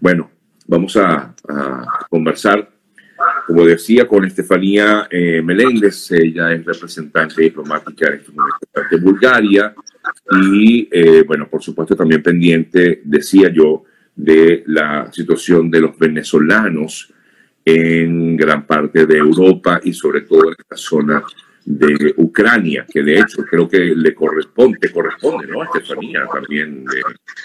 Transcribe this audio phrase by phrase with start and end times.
[0.00, 0.30] Bueno,
[0.66, 1.34] vamos a,
[2.08, 2.68] conversar,
[3.46, 6.10] como decía, con Estefanía eh, Meléndez.
[6.12, 9.74] Ella es representante diplomática de Bulgaria
[10.52, 17.12] y, eh, bueno, por supuesto, también pendiente, decía yo, de la situación de los venezolanos
[17.64, 21.22] en gran parte de Europa y sobre todo en esta zona
[21.66, 25.62] de Ucrania, que de hecho creo que le corresponde, corresponde, ¿no?
[25.62, 27.02] A Estefanía también de,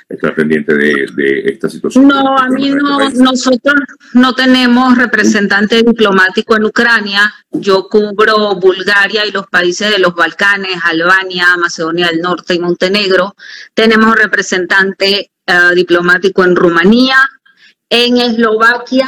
[0.10, 2.08] estar pendiente de, esta situación.
[2.08, 3.76] No, a mí no, nosotros
[4.14, 7.34] no tenemos representante diplomático en Ucrania.
[7.50, 13.36] Yo cubro Bulgaria y los países de los Balcanes, Albania, Macedonia del Norte y Montenegro.
[13.74, 17.18] Tenemos representante eh, diplomático en Rumanía,
[17.90, 19.08] en Eslovaquia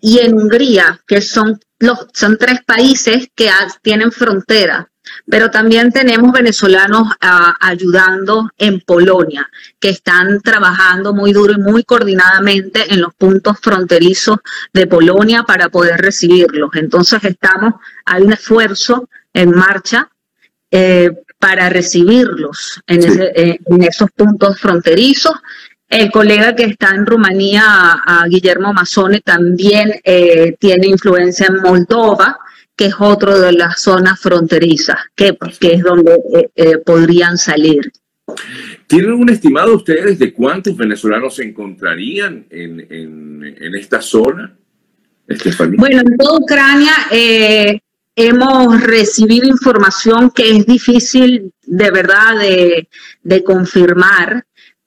[0.00, 1.60] y en Hungría, que son
[2.12, 3.50] son tres países que
[3.82, 4.88] tienen frontera,
[5.26, 9.48] pero también tenemos venezolanos ah, ayudando en Polonia,
[9.78, 14.38] que están trabajando muy duro y muy coordinadamente en los puntos fronterizos
[14.72, 16.70] de Polonia para poder recibirlos.
[16.74, 20.08] Entonces estamos, hay un esfuerzo en marcha
[20.70, 25.34] eh, para recibirlos en, eh, en esos puntos fronterizos
[25.94, 27.62] el colega que está en Rumanía,
[28.04, 32.38] a, Guillermo Mazzone, también eh, tiene influencia en Moldova,
[32.76, 37.92] que es otro de las zonas fronterizas, que, es donde eh, eh, podrían salir.
[38.88, 44.56] ¿Tienen un estimado ustedes de cuántos venezolanos se encontrarían en, esta zona?
[45.76, 46.92] Bueno, en toda Ucrania
[48.16, 52.36] hemos recibido información que es difícil de verdad
[53.22, 54.44] de confirmar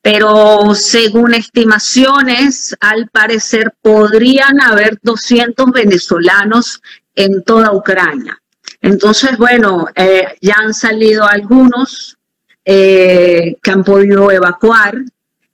[0.10, 6.82] pero según estimaciones, al parecer podrían haber 200 venezolanos
[7.14, 8.42] en toda Ucrania.
[8.80, 12.18] Entonces, bueno, eh, ya han salido algunos
[12.64, 14.96] eh, que han podido evacuar.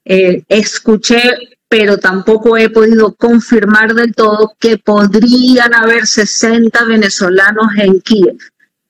[0.04, 1.32] Eh, escuché,
[1.68, 8.36] pero tampoco he podido confirmar del todo que podrían haber 60 venezolanos en Kiev.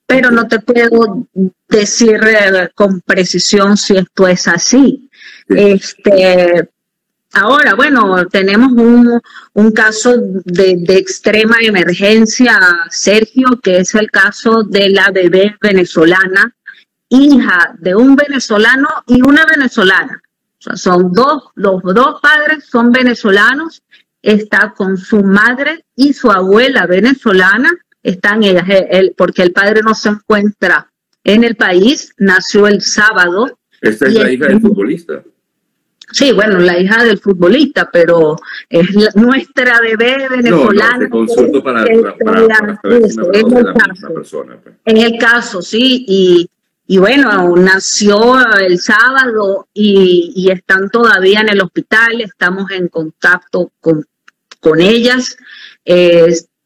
[0.05, 1.27] Pero no te puedo
[1.67, 2.21] decir
[2.75, 5.09] con precisión si esto es así.
[5.49, 6.69] Este,
[7.33, 9.21] ahora, bueno, tenemos un,
[9.53, 12.59] un caso de, de, extrema emergencia,
[12.91, 16.55] Sergio, que es el caso de la bebé venezolana,
[17.09, 20.23] hija de un venezolano y una venezolana.
[20.59, 23.83] O sea, son dos, los dos padres son venezolanos,
[24.23, 27.71] está con su madre y su abuela venezolana,
[28.03, 28.65] están ellas,
[29.17, 30.91] porque el padre no se encuentra
[31.25, 33.59] en el país, nació el sábado.
[33.81, 35.23] Esta es la hija del futbolista.
[36.13, 38.37] Sí, bueno, la hija del futbolista, pero
[38.69, 40.99] es nuestra bebé venezolana.
[40.99, 41.85] No, consulto para,
[42.25, 42.79] para,
[44.15, 44.59] persona.
[44.85, 46.51] En el caso, sí, y,
[46.87, 53.73] y bueno, nació el sábado y, y, están todavía en el hospital, estamos en contacto
[53.81, 54.05] con,
[54.61, 55.37] con ellas.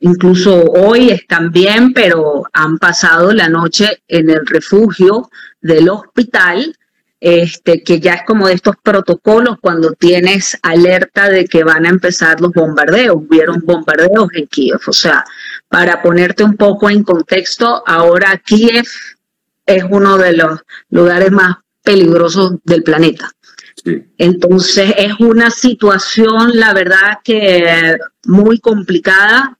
[0.01, 6.75] incluso hoy están bien, pero han pasado la noche en el refugio del hospital
[7.21, 11.91] este, que ya es como de estos protocolos cuando tienes alerta de que van a
[11.91, 13.17] empezar los bombardeos.
[13.17, 14.81] Hubieron bombardeos en Kiev.
[14.87, 15.25] O sea,
[15.69, 18.87] para ponerte un poco en contexto, ahora Kiev
[19.67, 23.31] es uno de los lugares más peligrosos del planeta.
[24.17, 27.97] Entonces es una situación, la verdad que
[28.27, 29.57] muy complicada,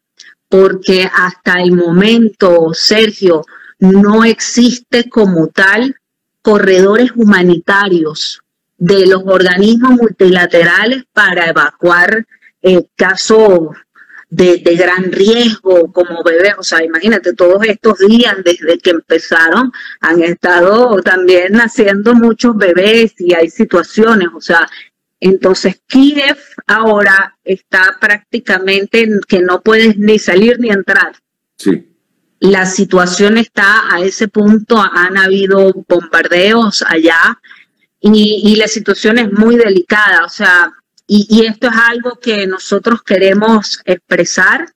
[0.49, 3.45] porque hasta el momento, Sergio,
[3.79, 5.95] no existe como tal
[6.43, 8.41] corredores humanitarios
[8.77, 12.27] de los organismos multilaterales para evacuar
[12.63, 13.71] eh, casos
[14.31, 16.55] de, gran riesgo como bebés.
[16.59, 23.15] O sea, imagínate, todos estos días desde que empezaron han estado también naciendo muchos bebés
[23.19, 24.69] y hay situaciones, o sea,
[25.21, 26.39] entonces Kiev
[26.69, 31.17] ahora está prácticamente que no puedes ni salir ni entrar.
[31.57, 31.88] Sí
[32.41, 37.39] la situación está a ese punto, han habido bombardeos allá
[38.01, 40.73] y, la situación es muy delicada, o sea,
[41.07, 44.73] y, esto es algo que nosotros queremos expresar.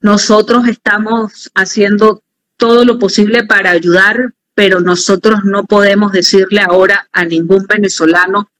[0.00, 2.22] Nosotros estamos haciendo
[2.56, 8.50] todo lo posible para ayudar, pero nosotros no podemos decirle ahora a ningún venezolano,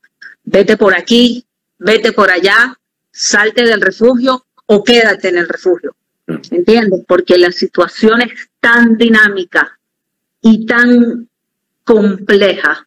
[0.45, 1.47] vete por aquí,
[1.79, 2.79] vete por allá,
[3.13, 5.97] salte del refugio o quédate en el refugio.
[6.27, 7.01] ¿Entiendes?
[7.07, 9.79] Porque la situación es tan dinámica
[10.41, 11.29] y tan
[11.85, 12.87] compleja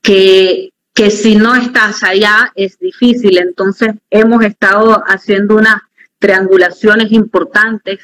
[0.00, 3.38] que, que si no estás allá es difícil.
[3.38, 5.80] Entonces hemos estado haciendo unas
[6.18, 8.00] triangulaciones importantes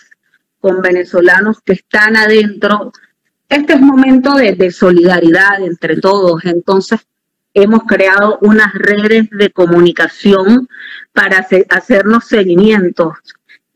[0.60, 2.92] con venezolanos que están adentro.
[3.48, 6.44] Este es momento de solidaridad entre todos.
[6.44, 7.00] Entonces
[7.54, 10.68] hemos creado unas redes de comunicación
[11.12, 13.14] para hacernos seguimientos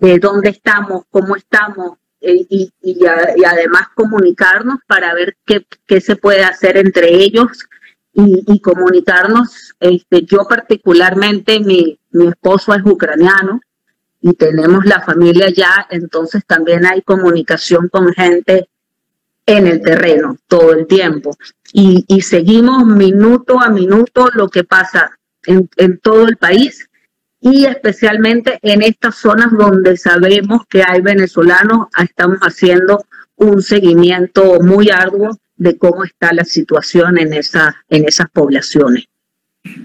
[0.05, 2.71] de dónde estamos, cómo estamos eh, y,
[3.07, 7.67] además comunicarnos para ver qué, se puede hacer entre ellos
[8.13, 9.75] y, comunicarnos.
[9.81, 13.61] Este, yo particularmente, mi, mi esposo es ucraniano
[14.21, 18.69] y tenemos la familia ya, entonces también hay comunicación con gente
[19.47, 21.37] en el terreno todo el tiempo.
[21.73, 26.89] Y, seguimos minuto a minuto lo que pasa en, en todo el país
[27.45, 33.05] y especialmente en estas zonas donde sabemos que hay venezolanos, estamos haciendo
[33.37, 39.05] un seguimiento muy arduo de cómo está la situación en, esa, en esas poblaciones.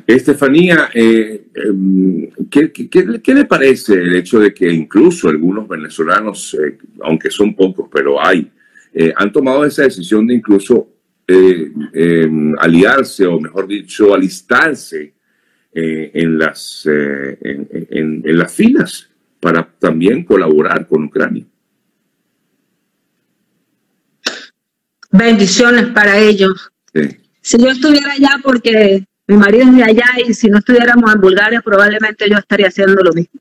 [0.08, 7.30] Estefanía, eh, em, ¿qué, le parece el hecho de que incluso algunos venezolanos, eh, aunque
[7.30, 8.50] son pocos, pero hay,
[8.94, 10.88] eh, han tomado esa decisión de incluso
[11.28, 15.19] em, aliarse o mejor dicho, alistarse
[15.72, 19.08] eh, en, las, eh, en, las filas
[19.40, 21.46] para también colaborar con Ucrania.
[25.12, 26.72] Bendiciones para ellos.
[27.42, 31.22] Si yo estuviera allá, porque mi marido es de allá y si no estuviéramos en
[31.22, 33.40] Bulgaria, probablemente yo estaría haciendo lo mismo.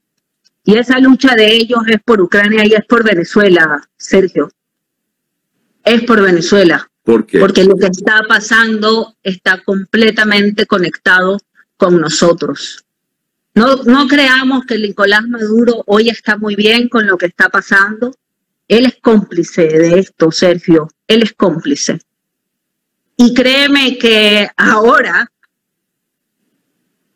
[0.65, 4.51] Y esa lucha de ellos es por Ucrania y es por Venezuela, Sergio.
[5.83, 6.91] Es por Venezuela.
[7.03, 7.39] ¿Por qué?
[7.39, 11.39] Porque lo que está pasando está completamente conectado
[11.79, 12.85] con nosotros.
[13.55, 18.15] No, no creamos que Nicolás Maduro hoy está muy bien con lo que está pasando.
[18.69, 20.91] Él es cómplice de esto, Sergio.
[21.07, 21.99] Él es cómplice.
[23.17, 25.33] Y créeme que ahora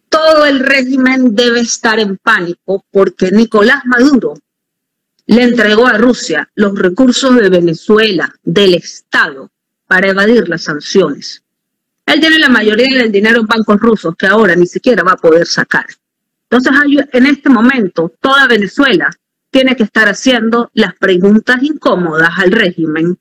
[0.09, 4.35] todo el régimen debe estar en pánico porque Nicolás Maduro
[5.27, 9.51] le entregó a Rusia los recursos de Venezuela, del Estado,
[9.87, 11.43] para evadir las sanciones.
[12.07, 15.17] Él tiene la mayoría del dinero en bancos rusos que ahora ni siquiera va a
[15.17, 15.87] poder sacar.
[16.51, 16.73] Entonces,
[17.13, 19.11] en este momento, toda Venezuela
[19.51, 23.19] tiene que estar haciendo las preguntas incómodas al régimen,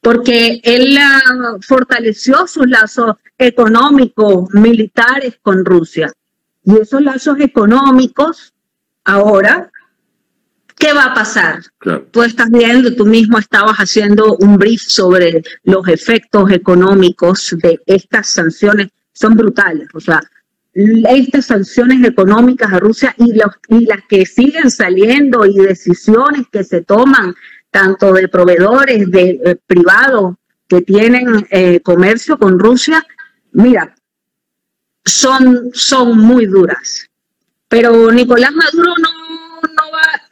[0.00, 6.12] porque él ah, fortaleció sus lazos económicos, militares con Rusia.
[6.64, 8.54] Y esos lazos económicos
[9.04, 9.70] ahora
[10.78, 11.62] ¿Qué va a pasar?
[12.10, 18.28] Tú estás viendo, tú mismo estabas haciendo un brief sobre los efectos económicos de estas
[18.28, 18.88] sanciones.
[19.12, 19.88] Son brutales.
[19.94, 20.20] O sea,
[20.74, 23.32] estas sanciones económicas a Rusia y,
[23.70, 27.34] y las que siguen saliendo y decisiones que se toman
[27.70, 30.34] tanto de proveedores de eh, privados
[30.68, 33.06] que tienen eh, comercio con Rusia,
[33.52, 33.94] mira,
[35.04, 37.08] son, son muy duras.
[37.68, 39.15] Pero Nicolás Maduro no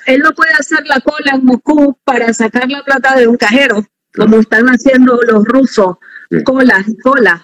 [0.07, 3.85] él no puede hacer la cola en Moscú para sacar la plata de un cajero,
[4.15, 5.97] como están haciendo los rusos,
[6.45, 7.43] colas y colas.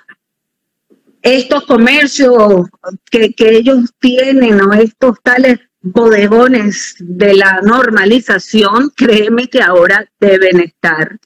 [1.23, 2.69] Estos comercios
[3.11, 11.19] que, ellos tienen, o estos tales bodegones de la normalización, créeme que ahora deben estar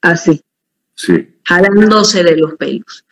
[0.00, 0.42] así,
[0.94, 1.36] sí.
[1.44, 3.04] jalándose de los pelos.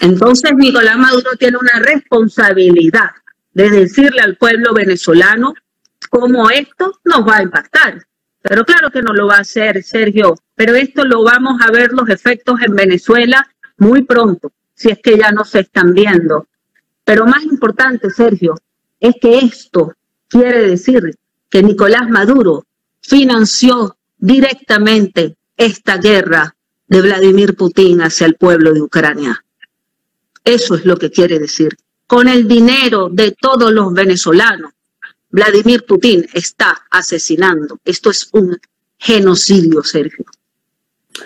[0.00, 3.10] Entonces Nicolás Maduro tiene una responsabilidad
[3.54, 5.54] de decirle al pueblo venezolano
[6.12, 8.06] cómo esto nos va a impactar.
[8.42, 11.92] Pero claro que no lo va a hacer, Sergio, pero esto lo vamos a ver
[11.92, 13.48] los efectos en Venezuela
[13.78, 16.48] muy pronto, si es que ya no se están viendo.
[17.02, 18.56] Pero más importante, Sergio,
[19.00, 19.94] es que esto
[20.28, 21.16] quiere decir
[21.48, 22.66] que Nicolás Maduro
[23.00, 26.54] financió directamente esta guerra
[26.88, 29.42] de Vladimir Putin hacia el pueblo de Ucrania.
[30.44, 31.74] Eso es lo que quiere decir.
[32.06, 34.72] Con el dinero de todos los venezolanos,
[35.32, 37.80] Vladimir Putin está asesinando.
[37.84, 38.58] Esto es un
[38.98, 40.26] genocidio, Sergio.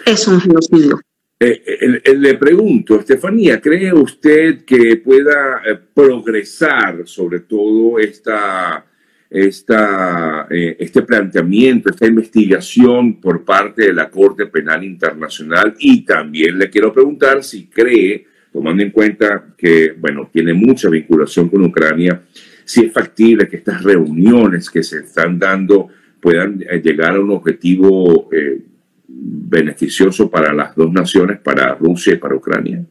[0.05, 1.01] Es un genocidio.
[1.39, 8.87] Eh, eh, le pregunto, Estefanía, ¿cree usted que pueda eh, progresar sobre todo esta,
[9.29, 15.75] esta, este planteamiento, esta investigación por parte de la Corte Penal Internacional?
[15.81, 21.49] Y también le quiero preguntar si cree, tomando en cuenta que, bueno, tiene mucha vinculación
[21.51, 22.23] con Ucrania,
[22.67, 25.89] si es factible que estas reuniones que se están dando
[26.21, 28.61] puedan eh, llegar a un objetivo eh,
[29.07, 32.85] beneficioso para las dos naciones, para Rusia y para Ucrania.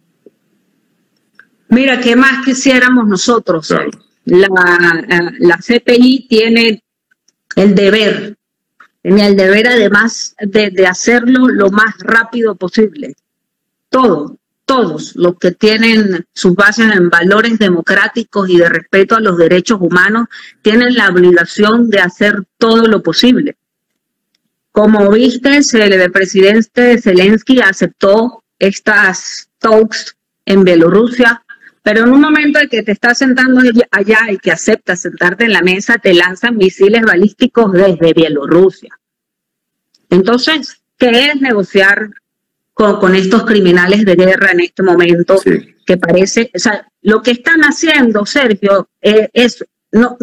[1.67, 3.70] Mira, ¿qué más quisiéramos nosotros?
[4.24, 4.48] La,
[5.10, 6.82] eh, la CPI tiene
[7.58, 8.38] el deber,
[9.01, 13.13] tiene el deber además de, de hacerlo lo más rápido posible.
[13.89, 19.38] Todo, todos los que tienen sus bases en valores democráticos y de respeto a los
[19.38, 20.28] derechos humanos
[20.62, 23.56] tienen la obligación de hacer todo lo posible.
[24.72, 31.42] Como viste, el presidente Zelensky aceptó estas talks en Bielorrusia
[31.82, 35.54] Pero en un momento en que te estás sentando allá y que aceptas sentarte en
[35.54, 38.90] la mesa, te lanzan misiles balísticos desde Bielorrusia.
[40.10, 42.10] Entonces, ¿qué es negociar
[42.75, 45.41] con, estos criminales de guerra en este momento?
[45.86, 50.17] Que parece, o sea, lo que están haciendo, Sergio, eh, es, no,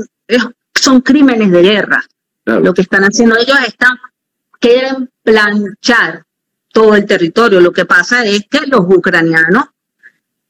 [0.74, 2.04] son crímenes de guerra.
[2.44, 3.96] Lo que están haciendo ellos están,
[4.58, 6.24] quieren planchar
[6.72, 7.60] todo el territorio.
[7.60, 9.66] Lo que pasa es que los ucranianos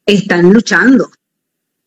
[0.04, 1.11] están luchando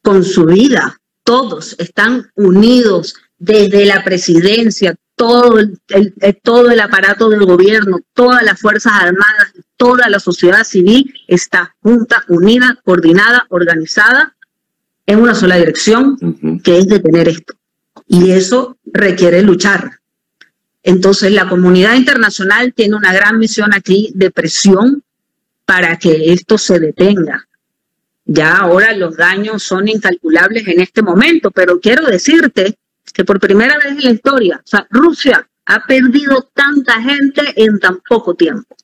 [0.01, 0.99] con su vida.
[1.23, 5.79] Todos están unidos desde la presidencia, todo el,
[6.43, 12.23] todo el aparato del gobierno, todas las Fuerzas Armadas, toda la sociedad civil está junta,
[12.27, 14.35] unida, coordinada, organizada
[15.05, 16.17] en una sola dirección,
[16.63, 17.53] que es detener esto.
[18.07, 19.99] Y eso requiere luchar.
[20.83, 25.03] Entonces la comunidad internacional tiene una gran misión aquí de presión
[25.65, 27.47] para que esto se detenga.
[28.25, 32.77] Ya ahora los daños son incalculables en este momento, pero quiero decirte
[33.13, 37.79] que por primera vez en la historia, o sea, Rusia ha perdido tanta gente en
[37.79, 38.75] tan poco tiempo.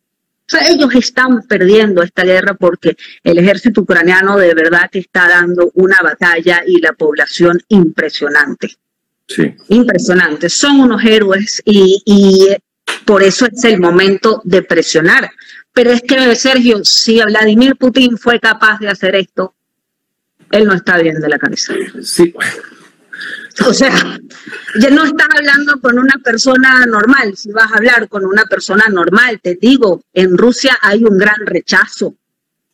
[0.51, 5.95] Sea, ellos están perdiendo esta guerra porque el ejército ucraniano de verdad está dando una
[6.03, 8.75] batalla y la población impresionante.
[9.29, 9.55] Sí.
[9.69, 10.49] Impresionante.
[10.49, 12.49] Son unos héroes y, y
[13.05, 15.31] por eso es el momento de presionar.
[15.71, 19.53] Pero es que, Sergio, si Vladimir Putin fue capaz de hacer esto,
[20.51, 21.73] él no está bien de la cabeza.
[22.03, 22.33] Sí.
[23.67, 24.19] O sea,
[24.79, 27.35] ya no estás hablando con una persona normal.
[27.35, 31.45] Si vas a hablar con una persona normal, te digo, en Rusia hay un gran
[31.45, 32.15] rechazo.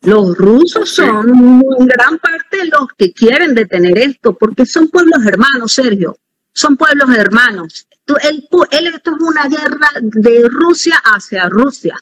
[0.02, 5.72] Los rusos son en gran parte los que quieren detener esto, porque son pueblos hermanos,
[5.72, 6.16] Sergio.
[6.52, 7.86] Son pueblos hermanos.
[8.22, 11.96] esto es una guerra de Rusia hacia Rusia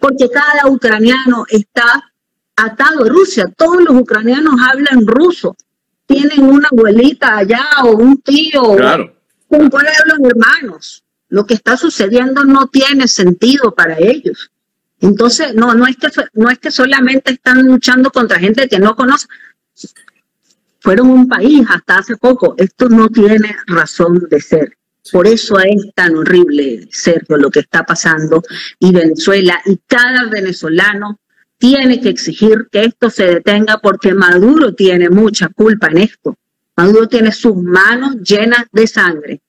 [0.00, 2.12] porque cada ucraniano está
[2.56, 3.46] atado a Rusia.
[3.56, 5.56] Todos los ucranianos hablan ruso.
[6.10, 8.74] Tienen una abuelita allá o un tío.
[8.74, 9.14] Claro.
[9.48, 9.90] Un pueblo
[10.24, 11.04] hermanos.
[11.28, 14.50] Lo que está sucediendo no tiene sentido para ellos.
[14.98, 18.96] Entonces, no, no es que, no es que solamente están luchando contra gente que no
[18.96, 19.28] conoce.
[20.80, 22.56] Fueron un país hasta hace poco.
[22.58, 24.76] Esto no tiene razón de ser.
[25.12, 28.42] Por eso es tan horrible, Sergio, lo que está pasando
[28.80, 31.20] y Venezuela y cada venezolano
[31.60, 36.34] tiene que exigir que esto se detenga porque Maduro tiene mucha culpa en esto.
[36.74, 39.40] Maduro tiene sus manos llenas de sangre.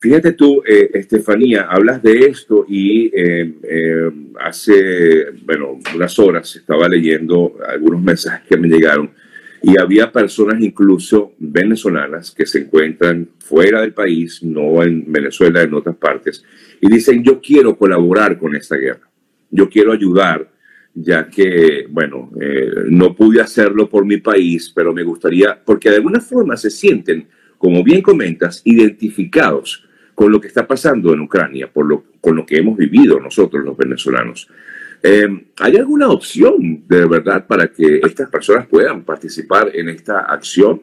[0.00, 4.10] Fíjate tú, eh, Estefanía, hablas de esto y eh, eh,
[4.40, 9.10] hace, bueno, unas horas estaba leyendo algunos mensajes que me llegaron
[9.62, 15.74] y había personas incluso venezolanas que se encuentran fuera del país, no en Venezuela, en
[15.74, 16.42] otras partes,
[16.80, 19.10] y dicen, yo quiero colaborar con esta guerra,
[19.50, 20.48] yo quiero ayudar,
[21.00, 25.96] ya que, bueno, eh, no pude hacerlo por mi país, pero me gustaría, porque de
[25.96, 31.70] alguna forma se sienten, como bien comentas, identificados con lo que está pasando en Ucrania,
[31.72, 34.48] por lo, con lo que hemos vivido nosotros los venezolanos.
[35.02, 40.82] Em, ¿Hay alguna opción de verdad para que estas personas puedan participar en esta acción?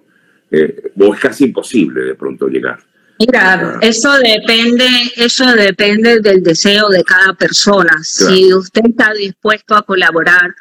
[0.49, 2.79] Eh, ¿O es casi imposible de pronto llegar?
[3.17, 8.03] Mira, eso depende, eso depende del deseo de cada persona.
[8.03, 10.53] Si usted está dispuesto a colaborar,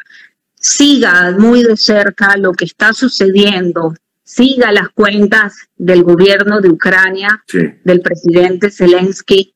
[0.54, 7.42] siga muy de cerca lo que está sucediendo, siga las cuentas del gobierno de Ucrania,
[7.84, 9.54] del presidente Zelensky,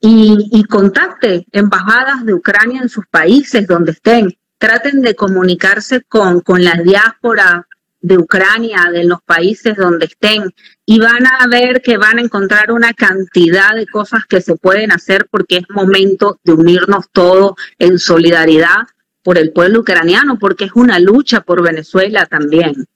[0.00, 4.36] y, contacte embajadas de Ucrania en sus países donde estén.
[4.58, 7.66] Traten de comunicarse con, con la diáspora
[8.06, 12.70] de Ucrania, de los países donde estén, y van a ver que van a encontrar
[12.70, 17.98] una cantidad de cosas que se pueden hacer porque es momento de unirnos todos en
[17.98, 18.86] solidaridad
[19.24, 22.86] por el pueblo ucraniano, porque es una lucha por Venezuela también.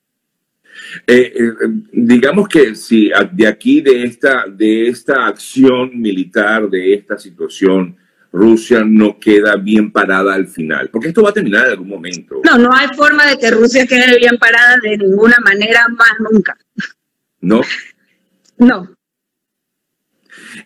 [1.09, 1.53] Eh, eh,
[1.93, 7.97] digamos que si de aquí, de esta, de esta acción militar, de esta situación,
[8.33, 12.41] Rusia no queda bien parada al final, porque esto va a terminar en algún momento.
[12.45, 16.57] No, no hay forma de que Rusia quede bien parada de ninguna manera más nunca.
[17.41, 17.61] ¿No?
[18.59, 18.95] No.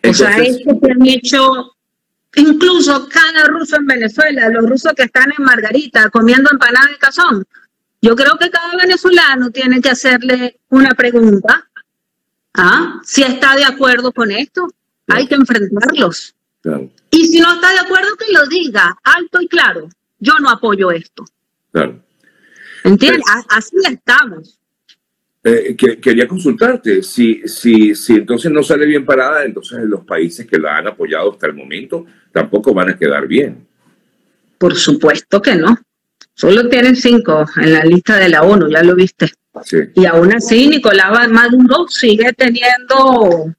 [0.07, 1.75] o sea, es que han hecho
[2.35, 7.45] incluso cada ruso en Venezuela, los rusos que están en Margarita comiendo empanadas de cazón,
[8.01, 11.67] yo creo que cada venezolano tiene que hacerle una pregunta.
[12.53, 13.01] ¿ah?
[13.03, 14.67] Si está de acuerdo con esto,
[15.07, 16.35] hay que enfrentarlos.
[17.11, 19.87] Y si no está de acuerdo, que lo diga alto y claro.
[20.19, 21.25] Yo no apoyo esto.
[21.71, 22.03] Claro.
[22.83, 23.23] ¿Entiendes?
[23.49, 24.59] Así estamos.
[25.43, 30.47] Eh, que, quería consultarte, si, si, si entonces no sale bien parada, entonces los países
[30.47, 33.67] que la han apoyado hasta el momento tampoco van a quedar bien.
[34.57, 35.77] Por supuesto que no.
[36.33, 39.31] Solo tienen cinco en la lista de la ONU, ya lo viste.
[39.93, 43.55] Y aún así, Nicolás Maduro sigue teniendo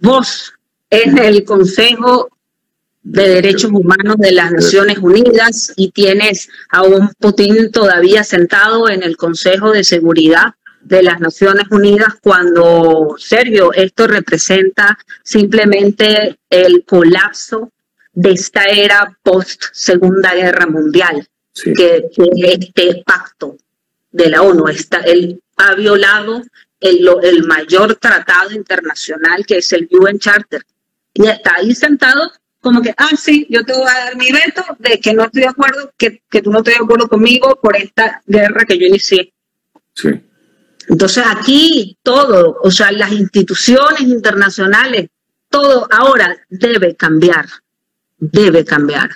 [0.00, 0.55] voz
[0.90, 2.28] en el Consejo
[3.02, 9.02] de Derechos Humanos de las Naciones Unidas y tienes a un Putin todavía sentado en
[9.04, 17.70] el Consejo de Seguridad de las Naciones Unidas cuando, Sergio, esto representa simplemente el colapso
[18.12, 23.56] de esta era post Segunda Guerra Mundial, que, este pacto
[24.10, 24.68] de la ONU.
[24.68, 26.42] Está, él ha violado
[26.80, 30.62] el, el mayor tratado internacional que es el UN Charter
[31.16, 32.30] y está ahí sentado
[32.60, 35.42] como que, ah, sí, yo te voy a dar mi veto de que no estoy
[35.42, 38.86] de acuerdo, que, que tú no estás de acuerdo conmigo por esta guerra que yo
[38.86, 39.32] inicié.
[39.94, 40.08] Sí.
[40.88, 45.08] Entonces aquí todo, o sea, las instituciones internacionales,
[45.48, 47.46] todo ahora debe cambiar,
[48.18, 49.10] debe cambiar.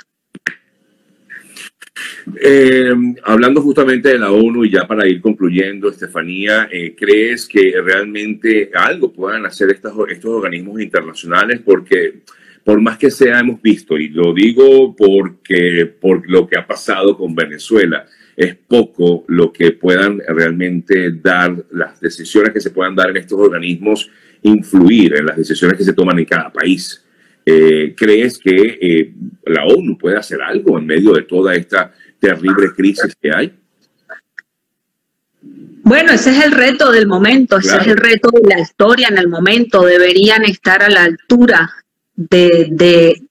[2.40, 2.92] Eh,
[3.25, 8.71] hablando justamente de la ONU y ya para ir concluyendo, Estefanía, eh, ¿crees que realmente
[8.75, 11.61] algo puedan hacer estos, estos organismos internacionales?
[11.64, 12.21] Porque
[12.64, 17.16] por más que sea, hemos visto, y lo digo porque por lo que ha pasado
[17.16, 23.11] con Venezuela, es poco lo que puedan realmente dar, las decisiones que se puedan dar
[23.11, 24.11] en estos organismos,
[24.42, 27.04] influir en las decisiones que se toman en cada país.
[27.44, 29.14] Eh, ¿Crees que eh,
[29.47, 33.61] la ONU puede hacer algo en medio de toda esta terrible crisis que hay?
[35.82, 39.18] Bueno, ese es el reto del momento, ese es el reto de la historia en
[39.18, 39.82] el momento.
[39.82, 41.68] Deberían estar a la altura
[42.14, 43.23] de,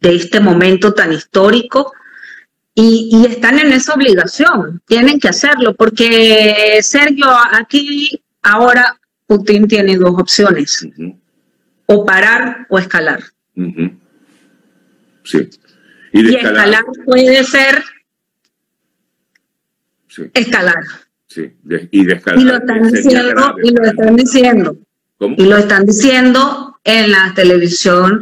[0.00, 1.92] este momento tan histórico
[2.74, 10.14] y, están en esa obligación, tienen que hacerlo, porque Sergio, aquí ahora Putin tiene dos
[10.18, 10.86] opciones,
[11.86, 13.20] o parar o escalar.
[13.54, 15.48] Sí.
[16.12, 17.82] Y, escalar, puede ser
[20.32, 20.84] escalar.
[21.26, 21.52] Sí,
[21.90, 22.40] y de escalar.
[22.40, 24.78] Y lo están diciendo, y lo están diciendo.
[25.36, 28.20] Y lo están diciendo en la televisión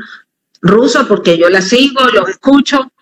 [0.60, 2.92] rusa porque yo la sigo, los escucho.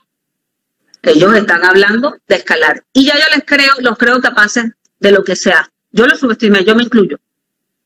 [1.02, 2.82] Ellos están hablando de escalar.
[2.92, 5.70] Y ya yo les creo, los creo capaces de lo que sea.
[5.92, 7.18] Yo lo subestimé, yo me incluyo.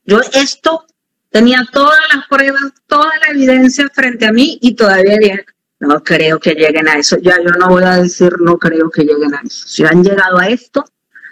[0.04, 0.86] Yo esto
[1.34, 5.44] tenía todas las pruebas, toda la evidencia frente a mí y todavía dije,
[5.80, 7.16] no creo que lleguen a eso.
[7.20, 9.66] Ya yo no voy a decir no creo que lleguen a eso.
[9.66, 10.84] Si han llegado a esto,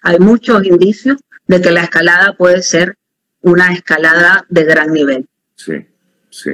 [0.02, 2.96] hay muchos indicios de que la escalada puede ser
[3.42, 5.28] una escalada de gran nivel.
[5.54, 5.86] Sí.
[6.30, 6.50] Sí.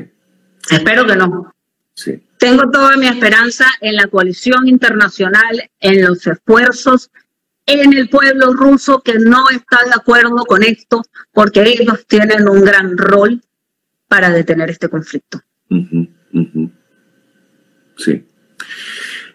[0.70, 1.54] Espero que no.
[1.94, 2.22] Sí.
[2.38, 7.10] Tengo toda mi esperanza en la coalición internacional, en los esfuerzos,
[7.68, 11.02] en el pueblo ruso que no está de acuerdo con esto,
[11.32, 13.42] porque ellos tienen un gran rol
[14.08, 15.40] para detener este conflicto.
[17.96, 18.24] Sí.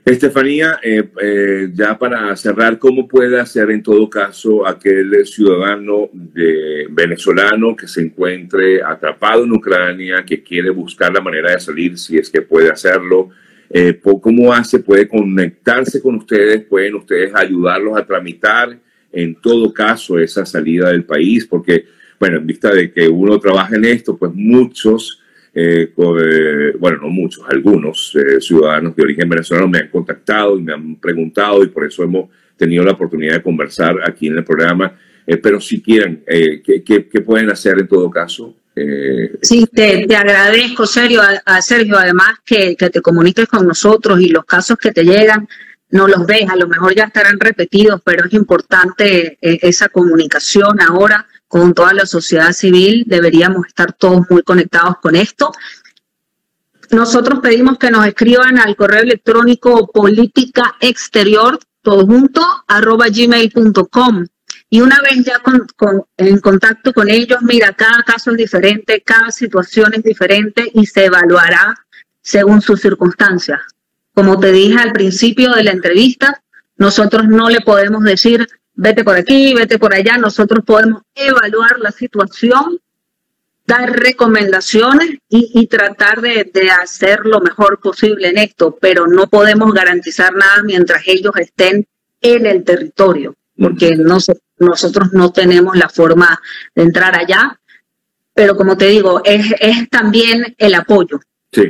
[0.04, 6.88] Estefanía, eh, eh, ya para cerrar, ¿cómo puede hacer en todo caso aquel ciudadano de,
[6.90, 12.18] venezolano que se encuentre atrapado en Ucrania, que quiere buscar la manera de salir, si
[12.18, 13.30] es que puede hacerlo?
[13.70, 14.80] Eh, ¿Cómo hace?
[14.80, 16.64] ¿Puede conectarse con ustedes?
[16.66, 18.78] ¿Pueden ustedes ayudarlos a tramitar
[19.12, 21.46] en todo caso esa salida del país?
[21.46, 21.86] Porque,
[22.20, 25.24] bueno, en vista de que uno trabaja en esto, pues muchos
[25.56, 30.64] eh, eh, bueno, no muchos, algunos eh, ciudadanos de origen venezolano me han contactado y
[30.64, 34.44] me han preguntado y por eso hemos tenido la oportunidad de conversar aquí en el
[34.44, 34.98] programa.
[35.42, 38.56] pero si quieren, ¿qué, pueden hacer en todo caso?
[39.42, 44.46] Sí, te, agradezco, Sergio, a, Sergio, además que, que te comuniques con nosotros y los
[44.46, 45.48] casos que te llegan
[45.94, 51.28] no los ves, a lo mejor ya estarán repetidos, pero es importante esa comunicación ahora
[51.48, 55.52] con toda la sociedad civil, deberíamos estar todos muy conectados con esto.
[56.90, 64.26] Nosotros pedimos que nos escriban al correo electrónico política exterior, todo junto, arroba gmail.com.
[64.74, 65.40] Y una vez ya
[66.18, 71.06] en contacto con ellos, mira, cada caso es diferente, cada situación es diferente y se
[71.06, 71.76] evaluará
[72.24, 73.60] según sus circunstancias.
[74.16, 76.42] Como te dije al principio de la entrevista,
[76.76, 80.18] nosotros no le podemos decir vete por aquí, vete por allá.
[80.18, 82.80] Nosotros podemos evaluar la situación,
[83.68, 86.50] dar recomendaciones y, tratar de,
[86.82, 91.86] hacer lo mejor posible en esto, pero no podemos garantizar nada mientras ellos estén
[92.22, 96.40] en el territorio, porque nosotros no tenemos la forma
[96.76, 97.60] de entrar allá.
[98.34, 99.54] Pero como te digo, es,
[99.90, 101.20] también el apoyo,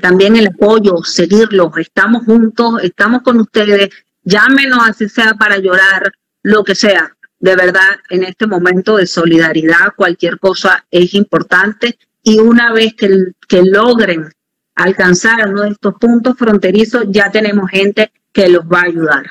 [0.02, 3.90] también el apoyo, seguirlos, estamos juntos, estamos con ustedes,
[4.24, 7.16] llámenos así sea para llorar, lo que sea.
[7.40, 13.10] De verdad, en este momento de solidaridad, cualquier cosa es importante y una vez que,
[13.50, 14.30] que logren
[14.76, 19.26] alcanzar uno de estos puntos fronterizos, ya tenemos gente que los va a ayudar.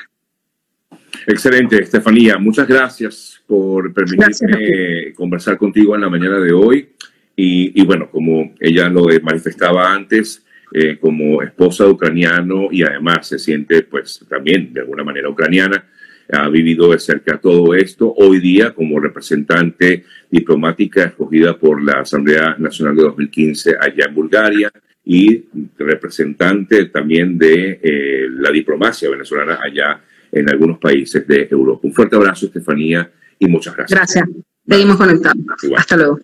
[1.25, 2.37] Excelente, Estefanía.
[2.37, 6.89] Muchas gracias por permitirme conversar contigo en la mañana de hoy.
[7.35, 10.43] Y, y bueno, como ella lo manifestaba antes,
[10.75, 15.85] eh, como esposa de ucraniano y además se siente pues también de alguna manera ucraniana,
[16.31, 18.11] ha vivido de cerca todo esto.
[18.17, 24.71] Hoy día, como representante diplomática escogida por la Asamblea Nacional de 2015 allá en Bulgaria
[25.05, 25.43] y
[25.77, 30.01] representante también de eh, la diplomacia venezolana allá
[30.33, 31.81] en algunos países de Europa.
[31.83, 33.97] Un fuerte abrazo, Estefanía, y muchas gracias.
[33.97, 34.29] Gracias.
[34.67, 35.37] Seguimos conectados.
[35.77, 36.19] Hasta luego.